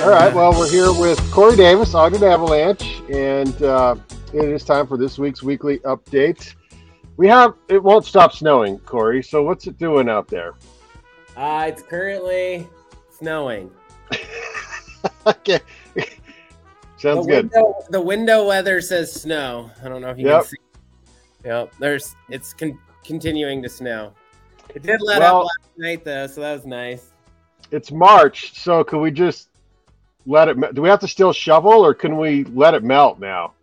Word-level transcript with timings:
All 0.00 0.10
right. 0.10 0.32
Well, 0.32 0.52
we're 0.52 0.70
here 0.70 0.92
with 0.92 1.18
Kory 1.32 1.56
Davis, 1.56 1.94
Ogden 1.94 2.22
Avalanche, 2.22 3.00
and 3.12 3.60
uh, 3.62 3.96
it 4.32 4.44
is 4.44 4.62
time 4.64 4.86
for 4.86 4.96
this 4.96 5.18
week's 5.18 5.42
weekly 5.42 5.80
update. 5.80 6.54
We 7.16 7.26
have 7.28 7.54
it 7.68 7.82
won't 7.82 8.04
stop 8.04 8.32
snowing, 8.32 8.78
Kory. 8.80 9.22
So 9.22 9.42
what's 9.42 9.66
it 9.66 9.76
doing 9.76 10.08
out 10.08 10.28
there? 10.28 10.54
Uh, 11.36 11.64
it's 11.68 11.82
currently 11.82 12.66
snowing. 13.10 13.70
okay. 15.26 15.60
Sounds 16.96 17.26
the 17.26 17.32
good. 17.42 17.50
Window, 17.52 17.74
the 17.90 18.00
window 18.00 18.46
weather 18.46 18.80
says 18.80 19.12
snow. 19.12 19.70
I 19.84 19.88
don't 19.88 20.00
know 20.00 20.10
if 20.10 20.18
you 20.18 20.26
Yep. 20.26 20.42
can 20.42 20.48
see. 20.48 20.56
Yep. 21.44 21.72
There's 21.80 22.14
it's 22.30 22.54
con- 22.54 22.78
continuing 23.04 23.62
to 23.62 23.68
snow. 23.68 24.12
It 24.74 24.82
did 24.82 25.00
let 25.02 25.20
Well- 25.20 25.40
up 25.40 25.46
last 25.46 25.70
night 25.76 26.04
though, 26.04 26.26
so 26.28 26.40
that 26.40 26.52
was 26.54 26.66
nice. 26.66 27.10
It's 27.72 27.90
March, 27.90 28.54
so 28.58 28.82
can 28.84 29.00
we 29.00 29.10
just 29.10 29.48
let 30.28 30.48
it? 30.48 30.74
Do 30.74 30.82
we 30.82 30.88
have 30.88 31.00
to 31.00 31.08
still 31.08 31.32
shovel, 31.32 31.72
or 31.84 31.94
can 31.94 32.18
we 32.18 32.44
let 32.44 32.74
it 32.74 32.84
melt 32.84 33.18
now? 33.18 33.54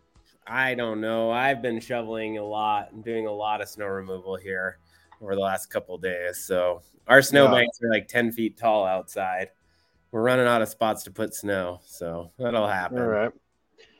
I 0.48 0.76
don't 0.76 1.00
know. 1.02 1.32
I've 1.32 1.62
been 1.62 1.80
shoveling 1.80 2.38
a 2.38 2.44
lot 2.44 2.92
and 2.92 3.04
doing 3.04 3.28
a 3.28 3.32
lot 3.32 3.62
of 3.62 3.70
snow 3.70 3.88
removal 3.88 4.36
here 4.36 4.78
over 5.22 5.36
the 5.36 5.42
last 5.42 5.68
couple 5.68 5.98
days. 5.98 6.44
So 6.46 6.82
our 7.08 7.22
snow 7.22 7.46
Yeah. 7.46 7.52
banks 7.52 7.80
are 7.82 7.90
like 7.90 8.08
10 8.08 8.32
feet 8.32 8.58
tall 8.58 8.86
outside. 8.86 9.50
We're 10.12 10.22
running 10.22 10.46
out 10.48 10.62
of 10.62 10.68
spots 10.70 11.04
to 11.04 11.12
put 11.12 11.34
snow. 11.34 11.80
So 11.86 12.32
that'll 12.38 12.68
happen. 12.68 13.00
All 13.00 13.08
right. 13.08 13.32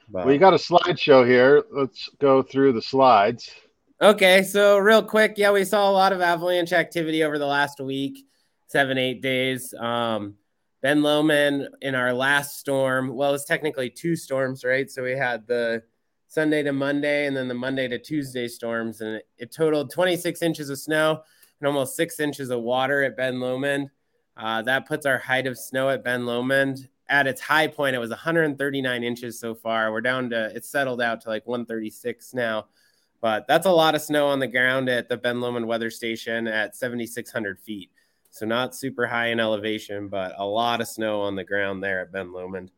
But- 0.10 0.28
you 0.28 0.38
got 0.38 0.54
a 0.54 0.58
slideshow 0.58 1.26
here. 1.26 1.64
Let's 1.72 2.10
go 2.20 2.42
through 2.44 2.74
the 2.74 2.82
slides. 2.82 3.50
Okay, 4.02 4.44
so 4.44 4.78
real 4.78 5.02
quick, 5.02 5.36
yeah, 5.38 5.52
we 5.52 5.64
saw 5.64 5.90
a 5.90 5.94
lot 5.94 6.12
of 6.14 6.22
avalanche 6.22 6.74
activity 6.74 7.24
over 7.24 7.40
the 7.40 7.46
last 7.48 7.80
week, 7.80 8.26
seven, 8.68 8.98
eight 8.98 9.22
days. 9.22 9.74
Um, 9.74 10.36
ben 10.86 11.02
Lomond 11.02 11.68
in 11.82 11.96
our 11.96 12.14
last 12.14 12.60
storm, 12.60 13.16
well, 13.16 13.34
it's 13.34 13.44
technically 13.44 13.90
two 13.90 14.16
storms, 14.16 14.64
right? 14.64 14.88
So 14.92 15.02
we 15.02 15.14
had 15.14 15.48
the 15.48 15.82
Sunday 16.28 16.62
to 16.62 16.74
Monday 16.74 17.26
and 17.26 17.36
then 17.36 17.48
the 17.48 17.56
Monday 17.56 17.88
to 17.88 17.98
Tuesday 17.98 18.48
storms, 18.48 19.02
and 19.02 19.16
it, 19.16 19.28
it 19.40 19.52
totaled 19.52 19.92
26 19.92 20.44
inches 20.44 20.70
of 20.70 20.78
snow 20.78 21.24
and 21.60 21.68
almost 21.68 21.96
six 21.96 22.20
inches 22.20 22.52
of 22.52 22.62
water 22.62 23.04
at 23.04 23.18
Ben 23.18 23.40
Lomond. 23.40 23.90
Uh, 24.38 24.62
that 24.62 24.88
puts 24.88 25.08
our 25.08 25.18
height 25.18 25.48
of 25.48 25.58
snow 25.58 25.90
at 25.90 26.04
Ben 26.04 26.28
Lomond 26.28 26.88
at 27.10 27.26
its 27.26 27.42
high 27.42 27.66
point. 27.66 27.96
It 27.96 28.00
was 28.00 28.12
139 28.12 29.04
inches 29.04 29.40
so 29.40 29.56
far. 29.56 29.92
We're 29.92 30.02
down 30.02 30.30
to 30.30 30.52
it's 30.56 30.70
settled 30.70 31.02
out 31.02 31.20
to 31.22 31.30
like 31.30 31.48
136 31.48 32.36
now 32.36 32.66
but 33.22 33.48
that's 33.48 33.66
a 33.66 33.72
lot 33.72 33.96
of 33.96 34.04
snow 34.04 34.28
on 34.28 34.38
the 34.38 34.46
ground 34.46 34.88
at 34.88 35.10
the 35.10 35.18
Ben 35.18 35.42
Lomond 35.42 35.68
Weather 35.68 35.90
Station 35.90 36.48
at 36.48 36.76
7,600 36.76 37.60
feet. 37.60 37.90
So 38.36 38.46
not 38.46 38.76
super 38.76 39.08
high 39.08 39.28
in 39.28 39.40
elevation, 39.40 40.10
but 40.10 40.34
a 40.38 40.46
lot 40.46 40.82
of 40.82 40.90
snow 40.90 41.22
on 41.22 41.38
the 41.38 41.46
ground 41.46 41.82
there 41.82 42.02
at 42.02 42.12
Ben 42.12 42.34
Lomond. 42.34 42.70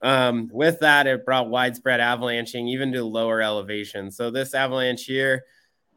Um, 0.00 0.48
with 0.52 0.78
that, 0.80 1.08
it 1.08 1.24
brought 1.24 1.50
widespread 1.50 1.98
avalanching 1.98 2.68
even 2.68 2.92
to 2.92 3.02
lower 3.02 3.42
elevation. 3.42 4.12
So 4.12 4.30
this 4.30 4.54
avalanche 4.54 5.04
here 5.04 5.46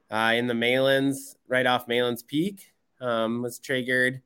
uh, 0.10 0.34
in 0.36 0.48
the 0.48 0.56
Malans, 0.56 1.36
right 1.48 1.68
off 1.68 1.86
Malans 1.86 2.26
Peak, 2.26 2.74
um, 3.00 3.44
was 3.44 3.60
triggered 3.60 4.24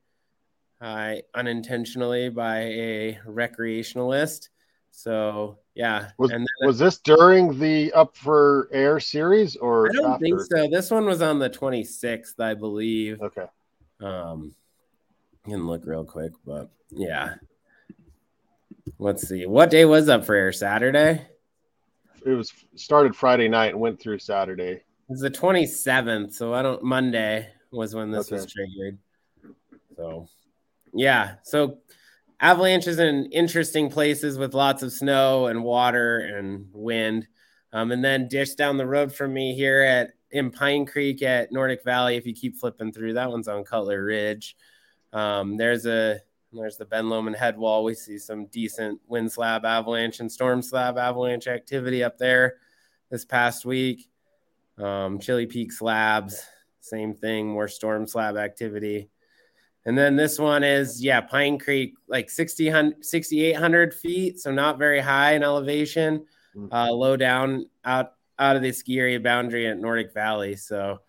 uh, 0.80 1.16
unintentionally 1.34 2.30
by 2.30 2.60
a 2.60 3.18
recreationalist. 3.28 4.48
So 4.90 5.58
yeah, 5.74 6.12
Was 6.16 6.30
then 6.30 6.46
was 6.62 6.78
this 6.78 6.96
during 6.96 7.58
the 7.58 7.92
Up 7.92 8.16
for 8.16 8.70
Air 8.72 9.00
series 9.00 9.56
or 9.56 9.90
I 9.90 9.92
don't 9.92 10.12
after? 10.12 10.24
think 10.24 10.40
so. 10.40 10.66
This 10.66 10.90
one 10.90 11.04
was 11.04 11.20
on 11.20 11.38
the 11.38 11.50
26th, 11.50 12.40
I 12.40 12.54
believe. 12.54 13.20
Okay. 13.20 13.44
Um, 14.00 14.54
can 15.44 15.66
look 15.66 15.82
real 15.84 16.04
quick, 16.04 16.32
but 16.44 16.70
yeah. 16.90 17.34
Let's 18.98 19.28
see. 19.28 19.46
What 19.46 19.70
day 19.70 19.84
was 19.84 20.08
up 20.08 20.24
for 20.24 20.34
air? 20.34 20.52
Saturday? 20.52 21.26
It 22.24 22.30
was 22.30 22.52
started 22.76 23.16
Friday 23.16 23.48
night 23.48 23.72
and 23.72 23.80
went 23.80 24.00
through 24.00 24.18
Saturday. 24.20 24.82
It's 25.08 25.20
the 25.20 25.30
27th. 25.30 26.32
So 26.34 26.54
I 26.54 26.62
don't, 26.62 26.82
Monday 26.82 27.48
was 27.70 27.94
when 27.94 28.10
this 28.10 28.30
was 28.30 28.46
triggered. 28.46 28.98
So 29.96 30.28
yeah. 30.94 31.34
So 31.42 31.78
avalanches 32.40 32.98
in 32.98 33.26
interesting 33.26 33.90
places 33.90 34.38
with 34.38 34.54
lots 34.54 34.82
of 34.82 34.92
snow 34.92 35.46
and 35.46 35.64
water 35.64 36.18
and 36.18 36.66
wind. 36.72 37.26
Um, 37.72 37.90
and 37.90 38.04
then 38.04 38.28
dish 38.28 38.54
down 38.54 38.76
the 38.76 38.86
road 38.86 39.14
from 39.14 39.32
me 39.32 39.54
here 39.54 39.80
at 39.82 40.10
in 40.30 40.50
Pine 40.50 40.86
Creek 40.86 41.22
at 41.22 41.52
Nordic 41.52 41.82
Valley. 41.84 42.16
If 42.16 42.26
you 42.26 42.34
keep 42.34 42.56
flipping 42.56 42.92
through, 42.92 43.14
that 43.14 43.30
one's 43.30 43.48
on 43.48 43.64
Cutler 43.64 44.04
Ridge. 44.04 44.56
Um, 45.12 45.56
there's 45.56 45.86
a 45.86 46.20
there's 46.52 46.76
the 46.76 46.84
Ben 46.84 47.08
Lomond 47.08 47.36
head 47.36 47.56
wall. 47.56 47.84
We 47.84 47.94
see 47.94 48.18
some 48.18 48.46
decent 48.46 49.00
wind 49.06 49.32
slab 49.32 49.64
avalanche 49.64 50.20
and 50.20 50.30
storm 50.30 50.60
slab 50.62 50.98
avalanche 50.98 51.46
activity 51.46 52.04
up 52.04 52.18
there 52.18 52.56
this 53.10 53.24
past 53.24 53.64
week. 53.64 54.10
Um, 54.78 55.18
Chili 55.18 55.46
Peak 55.46 55.72
slabs, 55.72 56.44
same 56.80 57.14
thing, 57.14 57.48
more 57.48 57.68
storm 57.68 58.06
slab 58.06 58.36
activity. 58.36 59.08
And 59.84 59.98
then 59.98 60.16
this 60.16 60.38
one 60.38 60.62
is, 60.62 61.02
yeah, 61.02 61.20
Pine 61.20 61.58
Creek, 61.58 61.94
like 62.06 62.30
60, 62.30 62.70
6,800 63.00 63.94
feet. 63.94 64.38
So 64.38 64.52
not 64.52 64.78
very 64.78 65.00
high 65.00 65.32
in 65.32 65.42
elevation, 65.42 66.26
uh, 66.70 66.92
low 66.92 67.16
down 67.16 67.66
out, 67.84 68.12
out 68.38 68.56
of 68.56 68.62
the 68.62 68.72
ski 68.72 69.00
area 69.00 69.18
boundary 69.18 69.66
at 69.66 69.78
Nordic 69.78 70.14
Valley. 70.14 70.54
So 70.54 71.00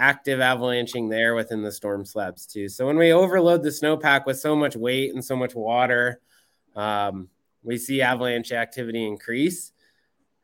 active 0.00 0.40
avalanching 0.40 1.10
there 1.10 1.34
within 1.34 1.62
the 1.62 1.70
storm 1.70 2.06
slabs 2.06 2.46
too. 2.46 2.68
So 2.68 2.86
when 2.86 2.96
we 2.96 3.12
overload 3.12 3.62
the 3.62 3.68
snowpack 3.68 4.24
with 4.24 4.40
so 4.40 4.56
much 4.56 4.74
weight 4.74 5.12
and 5.12 5.22
so 5.22 5.36
much 5.36 5.54
water, 5.54 6.20
um, 6.74 7.28
we 7.62 7.76
see 7.76 8.00
avalanche 8.00 8.50
activity 8.50 9.06
increase. 9.06 9.72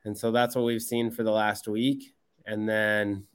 And 0.04 0.16
so 0.16 0.30
that's 0.30 0.54
what 0.54 0.66
we've 0.66 0.82
seen 0.82 1.10
for 1.10 1.22
the 1.22 1.32
last 1.32 1.66
week. 1.66 2.14
And 2.44 2.68
then 2.68 3.26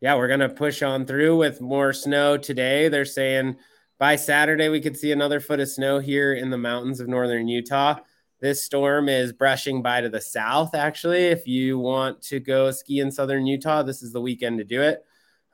yeah, 0.00 0.16
we're 0.16 0.28
gonna 0.28 0.50
push 0.50 0.82
on 0.82 1.06
through 1.06 1.38
with 1.38 1.62
more 1.62 1.94
snow 1.94 2.36
today. 2.36 2.88
They're 2.88 3.06
saying 3.06 3.56
by 3.98 4.16
Saturday 4.16 4.68
we 4.68 4.80
could 4.82 4.98
see 4.98 5.12
another 5.12 5.40
foot 5.40 5.60
of 5.60 5.68
snow 5.68 5.98
here 5.98 6.34
in 6.34 6.50
the 6.50 6.58
mountains 6.58 7.00
of 7.00 7.08
northern 7.08 7.48
Utah. 7.48 8.00
This 8.40 8.62
storm 8.62 9.08
is 9.08 9.32
brushing 9.32 9.80
by 9.80 10.02
to 10.02 10.08
the 10.08 10.20
south. 10.20 10.74
Actually, 10.74 11.26
if 11.26 11.46
you 11.46 11.78
want 11.78 12.20
to 12.22 12.38
go 12.40 12.70
ski 12.72 12.98
in 13.00 13.10
southern 13.10 13.46
Utah, 13.46 13.82
this 13.82 14.02
is 14.02 14.12
the 14.12 14.20
weekend 14.20 14.58
to 14.58 14.64
do 14.64 14.82
it. 14.82 15.04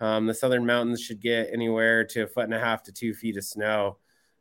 Um, 0.00 0.26
the 0.26 0.34
southern 0.34 0.64
mountains 0.64 1.00
should 1.00 1.20
get 1.20 1.50
anywhere 1.52 2.04
to 2.04 2.22
a 2.22 2.26
foot 2.26 2.44
and 2.44 2.54
a 2.54 2.60
half 2.60 2.82
to 2.84 2.92
two 2.92 3.14
feet 3.14 3.36
of 3.36 3.44
snow 3.44 3.96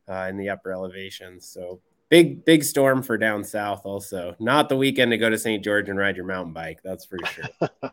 uh, 0.08 0.26
in 0.30 0.36
the 0.36 0.48
upper 0.50 0.72
elevations. 0.72 1.46
So 1.46 1.80
big, 2.08 2.44
big 2.44 2.62
storm 2.64 3.02
for 3.02 3.18
down 3.18 3.44
south. 3.44 3.82
Also, 3.84 4.36
not 4.38 4.68
the 4.68 4.76
weekend 4.76 5.10
to 5.10 5.18
go 5.18 5.28
to 5.28 5.38
St. 5.38 5.64
George 5.64 5.88
and 5.88 5.98
ride 5.98 6.16
your 6.16 6.26
mountain 6.26 6.52
bike. 6.52 6.80
That's 6.82 7.04
for 7.04 7.18
sure. 7.26 7.70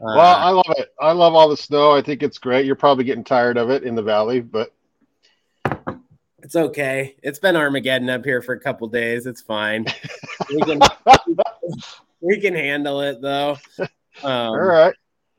Well, 0.00 0.18
I 0.18 0.50
love 0.50 0.74
it. 0.76 0.92
I 1.00 1.12
love 1.12 1.34
all 1.34 1.48
the 1.48 1.56
snow. 1.56 1.92
I 1.92 2.02
think 2.02 2.22
it's 2.22 2.38
great. 2.38 2.66
You're 2.66 2.76
probably 2.76 3.04
getting 3.04 3.24
tired 3.24 3.56
of 3.56 3.70
it 3.70 3.82
in 3.82 3.94
the 3.94 4.02
valley, 4.02 4.40
but 4.40 4.74
It's 6.42 6.54
okay. 6.54 7.16
It's 7.22 7.38
been 7.38 7.56
Armageddon 7.56 8.10
up 8.10 8.24
here 8.24 8.42
for 8.42 8.52
a 8.54 8.60
couple 8.60 8.88
days. 8.88 9.26
It's 9.26 9.40
fine. 9.40 9.86
We 10.48 10.60
can 10.60 10.80
we 12.20 12.40
can 12.40 12.54
handle 12.54 13.00
it 13.00 13.20
though. 13.20 13.56
Um, 14.22 14.30
all 14.32 14.58
right. 14.58 14.94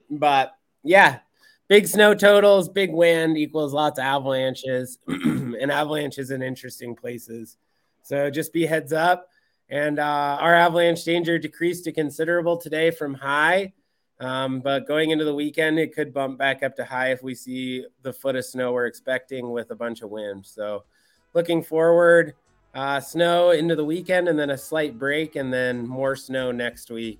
But 0.07 0.55
yeah, 0.83 1.19
big 1.67 1.87
snow 1.87 2.13
totals, 2.13 2.69
big 2.69 2.91
wind 2.91 3.37
equals 3.37 3.73
lots 3.73 3.99
of 3.99 4.05
avalanches, 4.05 4.99
and 5.07 5.71
avalanches 5.71 6.31
in 6.31 6.41
interesting 6.41 6.95
places. 6.95 7.57
So 8.03 8.29
just 8.29 8.53
be 8.53 8.65
heads 8.65 8.93
up. 8.93 9.29
And 9.69 9.99
uh, 9.99 10.37
our 10.39 10.55
avalanche 10.55 11.03
danger 11.03 11.37
decreased 11.37 11.83
to 11.85 11.91
considerable 11.91 12.57
today 12.57 12.89
from 12.89 13.13
high. 13.13 13.73
Um, 14.19 14.61
but 14.61 14.87
going 14.87 15.11
into 15.11 15.25
the 15.25 15.35
weekend, 15.35 15.77
it 15.77 15.93
could 15.93 16.13
bump 16.13 16.39
back 16.39 16.63
up 16.63 16.75
to 16.77 16.85
high 16.85 17.11
if 17.11 17.21
we 17.21 17.35
see 17.35 17.85
the 18.01 18.13
foot 18.13 18.35
of 18.35 18.45
snow 18.45 18.71
we're 18.71 18.85
expecting 18.85 19.51
with 19.51 19.71
a 19.71 19.75
bunch 19.75 20.01
of 20.01 20.09
wind. 20.09 20.45
So 20.45 20.85
looking 21.33 21.61
forward, 21.61 22.33
uh, 22.73 22.99
snow 22.99 23.51
into 23.51 23.75
the 23.75 23.83
weekend 23.85 24.29
and 24.29 24.39
then 24.39 24.51
a 24.51 24.57
slight 24.57 24.97
break 24.97 25.35
and 25.35 25.53
then 25.53 25.85
more 25.85 26.15
snow 26.15 26.51
next 26.51 26.89
week 26.89 27.19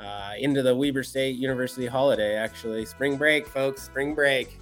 uh, 0.00 0.32
into 0.38 0.62
the 0.62 0.74
Weber 0.74 1.02
State 1.02 1.36
University 1.36 1.86
holiday, 1.86 2.34
actually. 2.36 2.84
Spring 2.84 3.16
break, 3.16 3.46
folks, 3.46 3.82
spring 3.82 4.14
break. 4.14 4.58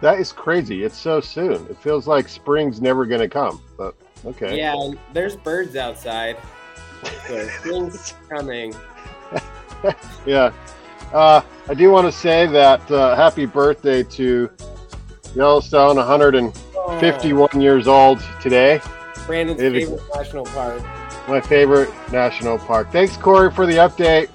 That 0.00 0.20
is 0.20 0.30
crazy. 0.32 0.84
It's 0.84 0.98
so 0.98 1.20
soon. 1.20 1.66
It 1.70 1.76
feels 1.78 2.06
like 2.06 2.28
spring's 2.28 2.80
never 2.80 3.06
going 3.06 3.22
to 3.22 3.28
come, 3.28 3.62
but 3.78 3.94
okay. 4.26 4.56
Yeah, 4.58 4.74
there's 5.12 5.36
birds 5.36 5.74
outside. 5.76 6.36
So 7.26 7.48
spring's 7.60 8.14
coming. 8.28 8.74
Yeah. 10.26 10.52
Uh, 11.12 11.40
I 11.68 11.74
do 11.74 11.90
want 11.90 12.06
to 12.06 12.12
say 12.12 12.46
that 12.46 12.90
uh, 12.90 13.14
happy 13.16 13.46
birthday 13.46 14.02
to 14.02 14.50
Yellowstone, 15.34 15.96
151 15.96 17.60
years 17.60 17.86
old 17.86 18.22
today. 18.42 18.80
Brandon's 19.26 19.60
It 19.60 19.74
is- 19.76 19.88
favorite 19.88 20.02
national 20.14 20.44
park. 20.46 20.82
My 21.28 21.40
favorite 21.40 21.90
national 22.12 22.58
park. 22.58 22.90
Thanks, 22.92 23.16
Kory, 23.16 23.50
for 23.50 23.66
the 23.66 23.74
update. 23.74 24.28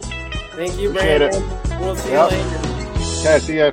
Thank 0.55 0.77
you, 0.77 0.89
Appreciate 0.89 1.21
it. 1.21 1.33
We'll 1.79 1.95
see 1.95 2.11
Yep. 2.11 2.31
you 2.31 2.37
later. 2.37 2.57
Okay, 3.21 3.39
see 3.39 3.57
ya. 3.57 3.71